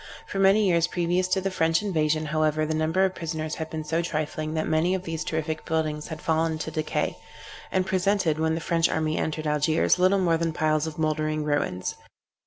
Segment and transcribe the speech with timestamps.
[0.25, 3.83] For many years previous to the French invasion, however, the number of prisoners had been
[3.83, 7.19] so trifling, that many of these terrific buildings had fallen to decay,
[7.71, 11.97] and presented, when the French army entered Algiers, little more than piles of mouldering ruins.